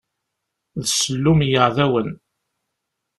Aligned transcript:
D 0.81 0.85
sellum 0.89 1.39
n 1.43 1.47
yiɛdawen. 1.51 2.09